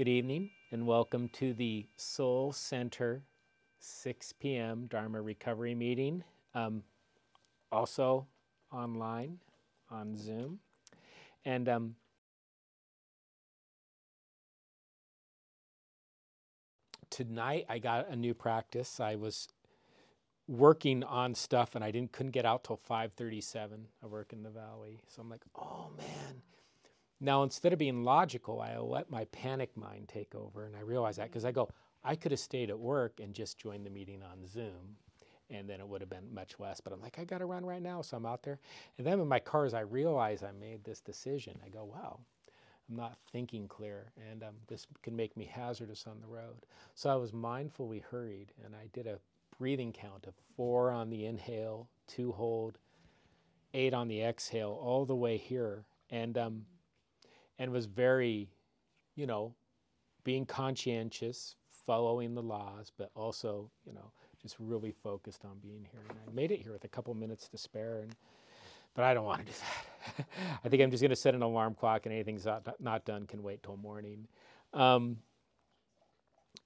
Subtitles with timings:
[0.00, 3.22] Good evening and welcome to the Soul Center
[3.80, 4.86] 6 p.m.
[4.86, 6.24] Dharma Recovery Meeting.
[6.54, 6.84] Um,
[7.70, 8.26] also
[8.72, 9.40] online
[9.90, 10.60] on Zoom.
[11.44, 11.96] And um,
[17.10, 19.00] tonight I got a new practice.
[19.00, 19.48] I was
[20.48, 23.84] working on stuff and I didn't couldn't get out till 5:37.
[24.02, 25.02] I work in the valley.
[25.08, 26.40] So I'm like, "Oh man,
[27.20, 30.64] now, instead of being logical, I let my panic mind take over.
[30.64, 31.68] And I realize that because I go,
[32.02, 34.96] I could have stayed at work and just joined the meeting on Zoom.
[35.50, 36.80] And then it would have been much less.
[36.80, 38.00] But I'm like, I got to run right now.
[38.00, 38.58] So I'm out there.
[38.96, 42.20] And then in my car, as I realize I made this decision, I go, wow,
[42.88, 44.12] I'm not thinking clear.
[44.30, 46.64] And um, this can make me hazardous on the road.
[46.94, 48.52] So I was mindfully hurried.
[48.64, 49.18] And I did a
[49.58, 52.78] breathing count of four on the inhale, two hold,
[53.74, 55.84] eight on the exhale, all the way here.
[56.10, 56.64] And um,
[57.60, 58.48] and was very,
[59.14, 59.54] you know,
[60.24, 61.54] being conscientious,
[61.86, 64.10] following the laws, but also, you know,
[64.42, 66.00] just really focused on being here.
[66.08, 68.16] And I made it here with a couple minutes to spare, and
[68.94, 69.58] but I don't want to do
[70.16, 70.26] that.
[70.64, 73.26] I think I'm just going to set an alarm clock, and anything's not, not done
[73.26, 74.26] can wait till morning.
[74.72, 75.18] Um,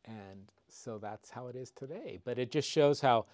[0.05, 2.21] and so that's how it is today.
[2.25, 3.27] But it just shows how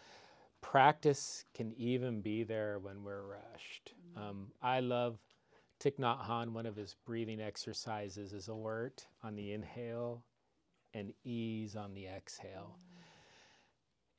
[0.62, 3.92] practice can even be there when we're rushed.
[4.16, 5.18] Um, I love
[5.80, 10.22] Thich Nhat Hanh, one of his breathing exercises is alert on the inhale
[10.92, 12.76] and ease on the exhale.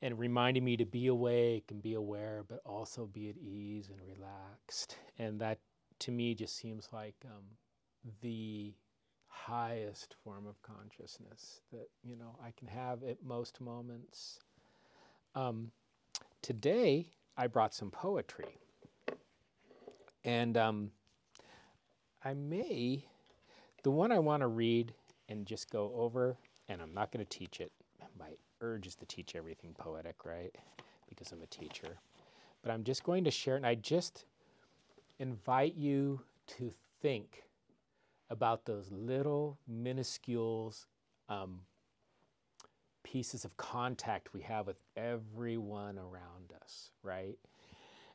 [0.00, 4.00] And reminding me to be awake and be aware, but also be at ease and
[4.02, 4.96] relaxed.
[5.18, 5.60] And that
[6.00, 7.44] to me just seems like um,
[8.22, 8.74] the
[9.28, 14.40] highest form of consciousness that you know I can have at most moments.
[15.36, 15.70] Um,
[16.42, 18.58] today I brought some poetry,
[20.24, 20.90] and um,
[22.24, 23.04] I may,
[23.82, 24.94] the one I want to read
[25.28, 26.36] and just go over,
[26.68, 27.72] and I'm not going to teach it.
[28.18, 30.54] My urge is to teach everything poetic, right?
[31.08, 31.98] Because I'm a teacher.
[32.62, 34.24] But I'm just going to share and I just
[35.18, 36.20] invite you
[36.58, 37.42] to think
[38.30, 40.74] about those little minuscule
[41.28, 41.60] um,
[43.02, 47.36] pieces of contact we have with everyone around us, right?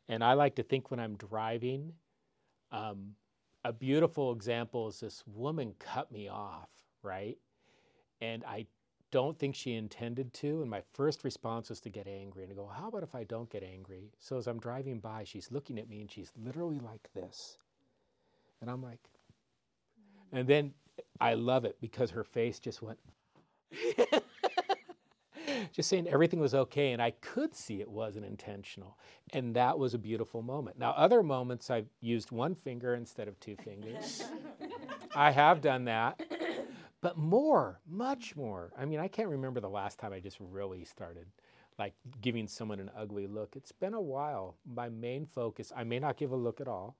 [0.07, 1.93] And I like to think when I'm driving,
[2.71, 3.15] um,
[3.63, 6.69] a beautiful example is this woman cut me off,
[7.03, 7.37] right?
[8.21, 8.67] And I
[9.11, 10.61] don't think she intended to.
[10.61, 13.23] And my first response was to get angry and to go, How about if I
[13.23, 14.11] don't get angry?
[14.19, 17.57] So as I'm driving by, she's looking at me and she's literally like this.
[18.61, 18.99] And I'm like,
[20.31, 20.73] and then
[21.21, 22.99] I love it because her face just went,
[25.71, 26.91] just saying everything was okay.
[26.91, 28.97] And I could see it wasn't intentional.
[29.33, 30.79] And that was a beautiful moment.
[30.79, 34.23] Now, other moments I've used one finger instead of two fingers.
[35.15, 36.21] I have done that.
[37.01, 38.71] But more, much more.
[38.77, 41.27] I mean, I can't remember the last time I just really started
[41.77, 43.55] like giving someone an ugly look.
[43.55, 44.55] It's been a while.
[44.65, 46.95] My main focus, I may not give a look at all,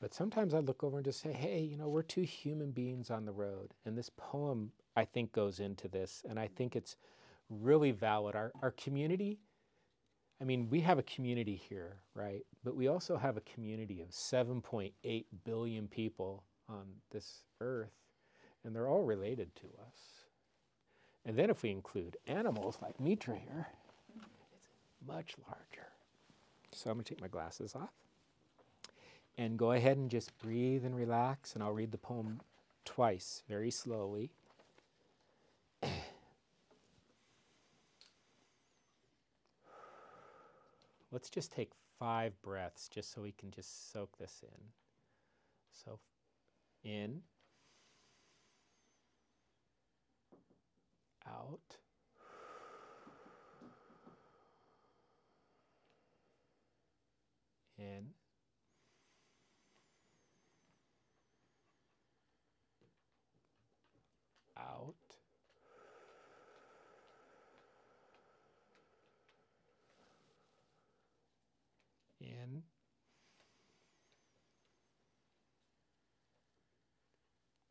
[0.00, 3.10] but sometimes I look over and just say, hey, you know, we're two human beings
[3.10, 3.74] on the road.
[3.84, 6.24] And this poem, I think, goes into this.
[6.28, 6.96] And I think it's
[7.50, 8.34] really valid.
[8.34, 9.38] Our, our community,
[10.40, 12.44] I mean, we have a community here, right?
[12.64, 17.92] But we also have a community of 7.8 billion people on this earth,
[18.64, 20.24] and they're all related to us.
[21.26, 23.68] And then if we include animals like Mitra here,
[24.16, 25.88] it's much larger.
[26.72, 27.90] So I'm going to take my glasses off
[29.36, 32.40] and go ahead and just breathe and relax, and I'll read the poem
[32.84, 34.30] twice, very slowly.
[41.12, 44.64] Let's just take five breaths just so we can just soak this in.
[45.72, 45.98] So,
[46.82, 47.22] in,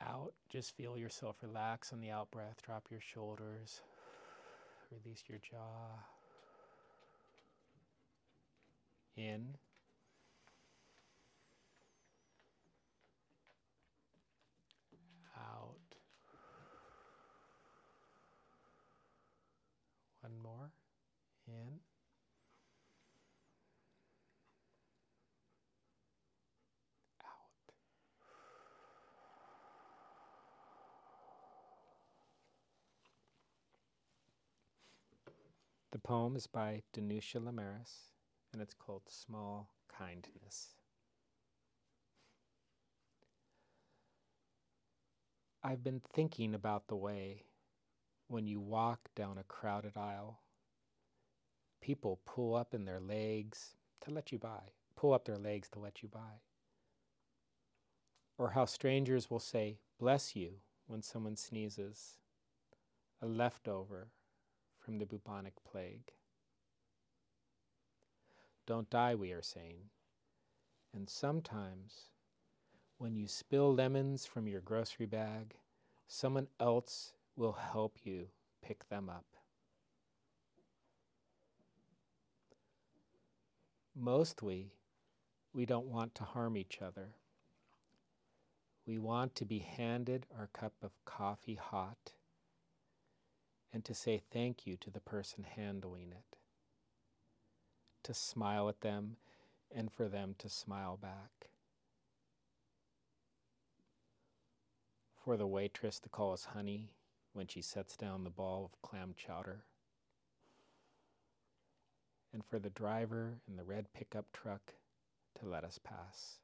[0.01, 2.61] Out, just feel yourself relax on the out breath.
[2.63, 3.81] Drop your shoulders,
[4.91, 5.99] release your jaw.
[9.17, 9.57] In.
[36.09, 38.13] Poem is by Danusha Laméris
[38.51, 40.69] and it's called Small Kindness.
[45.63, 47.43] I've been thinking about the way
[48.27, 50.39] when you walk down a crowded aisle,
[51.79, 55.79] people pull up in their legs to let you by, pull up their legs to
[55.79, 56.41] let you by.
[58.39, 60.53] Or how strangers will say, bless you,
[60.87, 62.17] when someone sneezes,
[63.21, 64.07] a leftover
[64.89, 66.13] from the bubonic plague.
[68.65, 69.91] Don't die, we are saying.
[70.95, 72.05] And sometimes,
[72.97, 75.53] when you spill lemons from your grocery bag,
[76.07, 78.29] someone else will help you
[78.63, 79.27] pick them up.
[83.95, 84.71] Mostly,
[85.53, 87.09] we don't want to harm each other.
[88.87, 92.13] We want to be handed our cup of coffee hot
[93.73, 96.37] and to say thank you to the person handling it
[98.03, 99.17] to smile at them
[99.71, 101.49] and for them to smile back.
[105.23, 106.89] For the waitress to call us honey
[107.33, 109.63] when she sets down the ball of clam chowder.
[112.33, 114.73] And for the driver in the red pickup truck
[115.39, 116.39] to let us pass.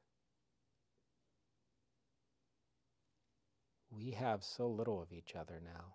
[3.90, 5.94] We have so little of each other now,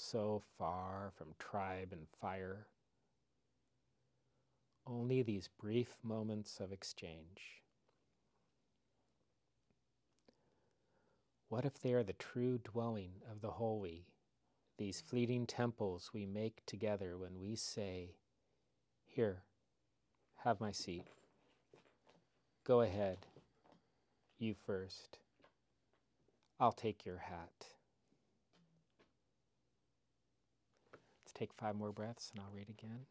[0.00, 2.68] so far from tribe and fire
[4.86, 7.62] only these brief moments of exchange.
[11.48, 14.06] What if they are the true dwelling of the holy,
[14.78, 18.14] these fleeting temples we make together when we say,
[19.04, 19.42] Here,
[20.44, 21.08] have my seat.
[22.64, 23.26] Go ahead,
[24.38, 25.18] you first.
[26.60, 27.77] I'll take your hat.
[31.38, 33.06] Take five more breaths and I'll read again.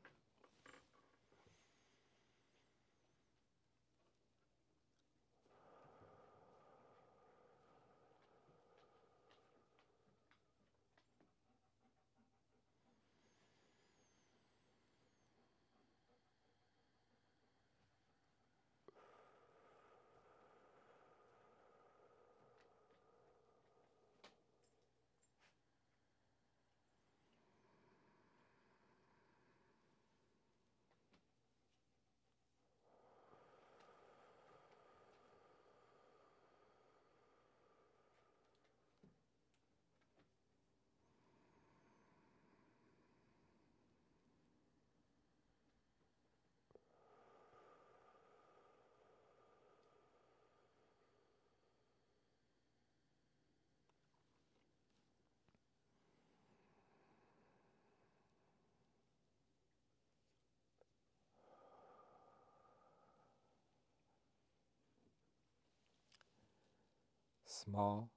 [67.57, 68.09] Small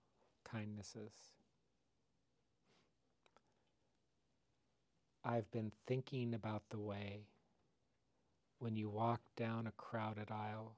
[0.44, 1.12] kindnesses.
[5.24, 7.26] I've been thinking about the way
[8.58, 10.76] when you walk down a crowded aisle,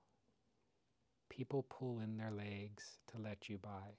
[1.29, 3.97] people pull in their legs to let you by.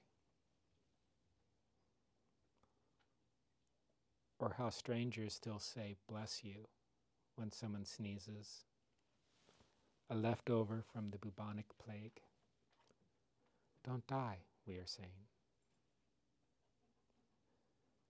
[4.38, 6.66] Or how strangers still say, bless you,
[7.36, 8.64] when someone sneezes,
[10.10, 12.20] a leftover from the bubonic plague.
[13.84, 15.28] Don't die we are saying.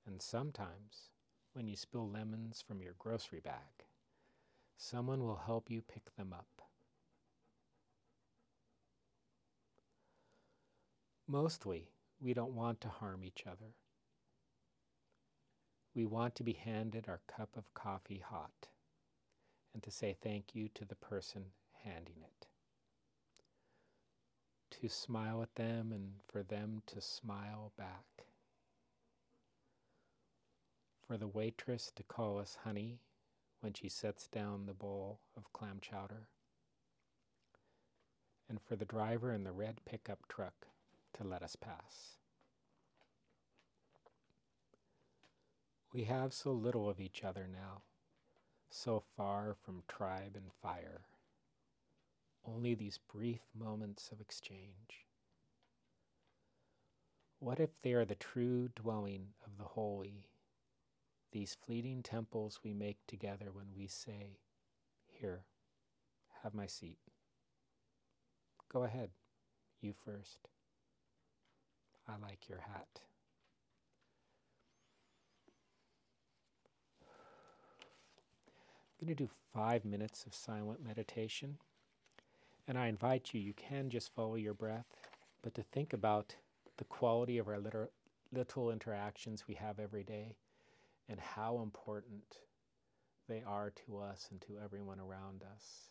[0.06, 1.10] And sometimes,
[1.54, 3.86] when you spill lemons from your grocery bag,
[4.76, 6.62] someone will help you pick them up.
[11.26, 11.88] Mostly,
[12.20, 13.74] we don't want to harm each other.
[15.94, 18.68] We want to be handed our cup of coffee hot
[19.72, 21.44] and to say thank you to the person
[21.84, 22.46] handing it
[24.70, 28.26] to smile at them and for them to smile back.
[31.06, 32.98] For the waitress to call us honey
[33.60, 36.28] when she sets down the bowl of clam chowder.
[38.48, 40.66] And for the driver in the red pickup truck
[41.14, 42.18] to let us pass.
[45.92, 47.82] We have so little of each other now,
[48.68, 51.02] so far from tribe and fire
[52.46, 55.06] only these brief moments of exchange.
[57.38, 60.28] What if they are the true dwelling of the holy,
[61.32, 64.38] these fleeting temples we make together when we say,
[65.06, 65.44] Here,
[66.42, 66.98] have my seat.
[68.72, 69.10] Go ahead,
[69.80, 70.48] you first.
[72.08, 73.00] I like your hat.
[79.00, 81.58] I'm going to do five minutes of silent meditation.
[82.66, 84.86] And I invite you, you can just follow your breath,
[85.42, 86.34] but to think about
[86.78, 87.88] the quality of our little,
[88.32, 90.36] little interactions we have every day
[91.08, 92.38] and how important
[93.28, 95.90] they are to us and to everyone around us.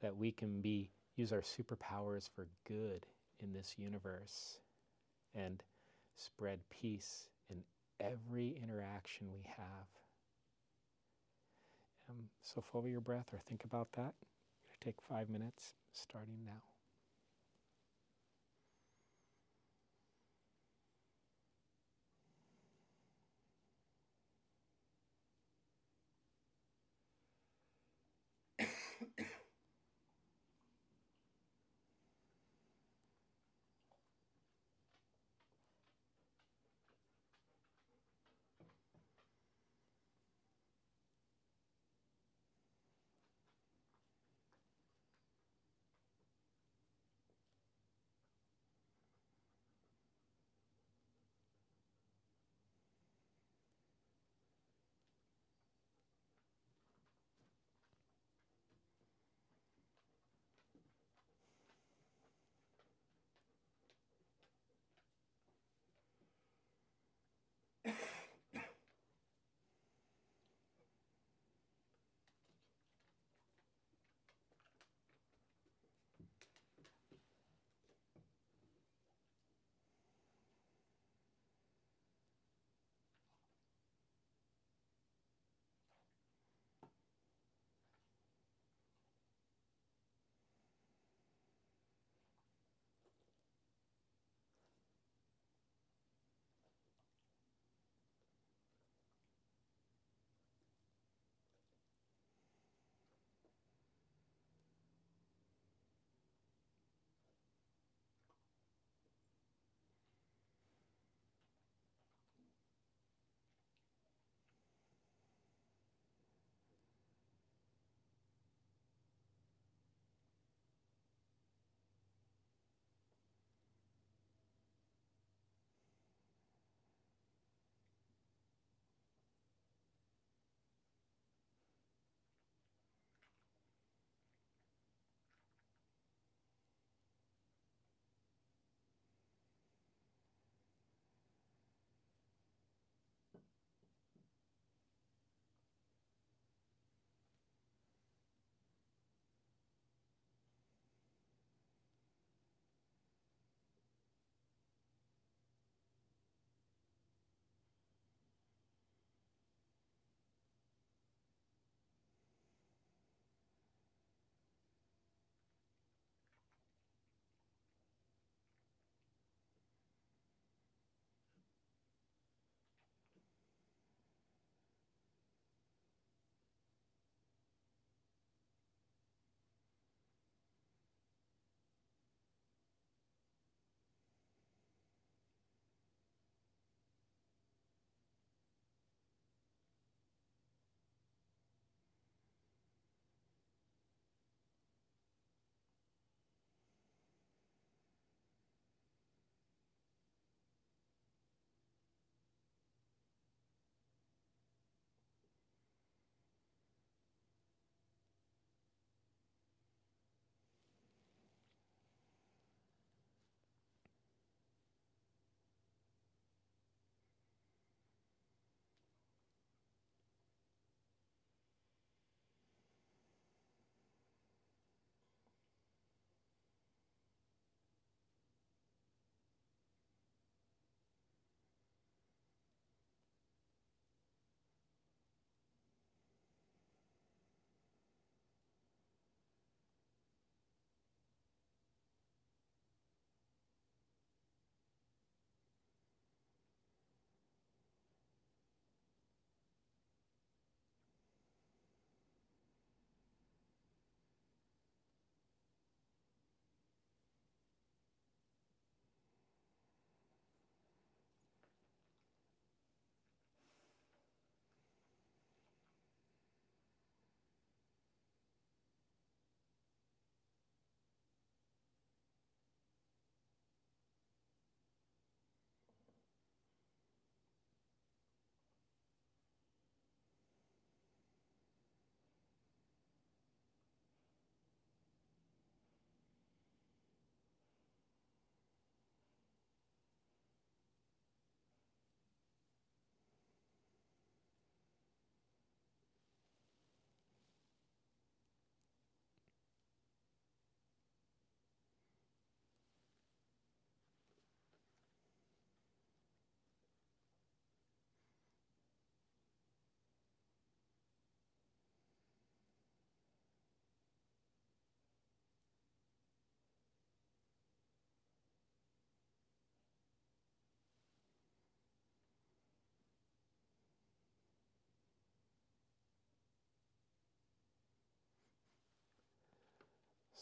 [0.00, 3.06] That we can be use our superpowers for good
[3.40, 4.58] in this universe
[5.34, 5.62] and
[6.16, 7.58] spread peace in
[8.00, 9.88] every interaction we have.
[12.08, 14.14] Um, so follow your breath or think about that.
[14.84, 16.73] Take five minutes starting now.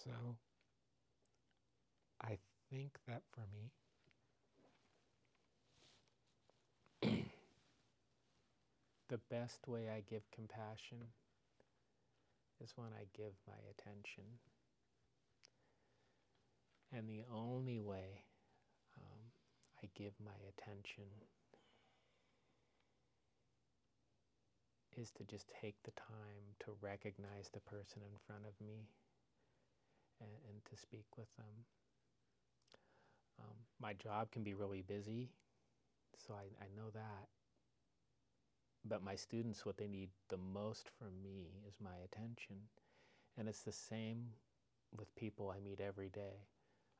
[0.04, 0.10] So
[2.20, 2.38] I
[2.70, 3.70] think that for me,
[9.08, 10.98] the best way I give compassion
[12.60, 14.24] is when I give my attention.
[16.92, 18.24] And the only way
[18.98, 19.20] um,
[19.82, 21.04] I give my attention
[24.96, 28.88] is to just take the time to recognize the person in front of me
[30.22, 31.66] and, and to speak with them.
[33.40, 35.30] Um, my job can be really busy,
[36.16, 37.28] so I, I know that.
[38.84, 42.56] But my students, what they need the most from me is my attention.
[43.38, 44.26] And it's the same
[44.96, 46.46] with people I meet every day.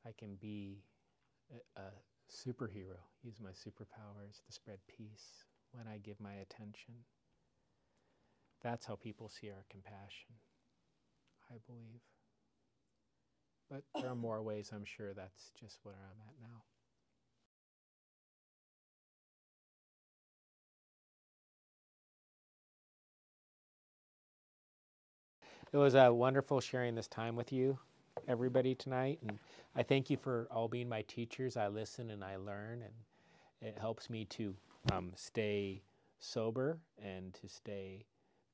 [0.07, 0.83] I can be
[1.51, 1.85] a, a
[2.31, 6.95] superhero, use my superpowers to spread peace when I give my attention.
[8.63, 10.35] That's how people see our compassion,
[11.51, 12.01] I believe.
[13.73, 16.63] But there are more ways, I'm sure that's just where I'm at now.
[25.73, 27.79] It was uh, wonderful sharing this time with you,
[28.29, 29.21] everybody, tonight.
[29.27, 29.39] And
[29.75, 31.57] I thank you for all being my teachers.
[31.57, 32.93] I listen and I learn, and
[33.63, 34.55] it helps me to
[34.93, 35.81] um, stay
[36.21, 38.05] sober and to stay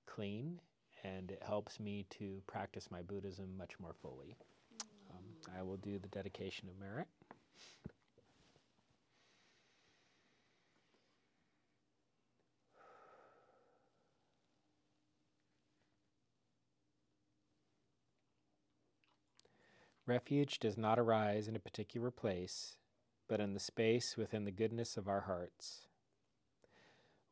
[0.07, 0.61] clean,
[1.03, 4.37] and it helps me to practice my Buddhism much more fully.
[5.57, 7.09] I will do the dedication of merit.
[20.07, 22.77] Refuge does not arise in a particular place,
[23.29, 25.87] but in the space within the goodness of our hearts.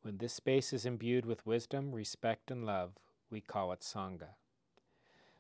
[0.03, 2.93] When this space is imbued with wisdom, respect, and love,
[3.31, 4.35] we call it Sangha.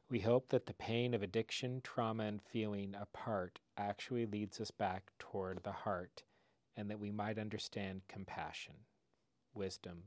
[0.08, 5.10] We hope that the pain of addiction, trauma, and feeling apart actually leads us back
[5.18, 6.22] toward the heart,
[6.76, 8.74] and that we might understand compassion,
[9.52, 10.04] wisdom,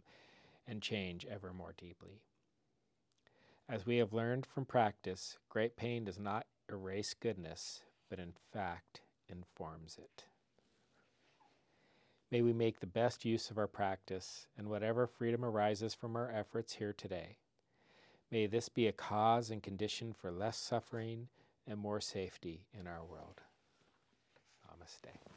[0.65, 2.21] and change ever more deeply.
[3.67, 9.01] As we have learned from practice, great pain does not erase goodness, but in fact
[9.27, 10.23] informs it.
[12.31, 16.31] May we make the best use of our practice and whatever freedom arises from our
[16.31, 17.37] efforts here today.
[18.31, 21.29] May this be a cause and condition for less suffering
[21.65, 23.41] and more safety in our world.
[24.67, 25.28] Namaste.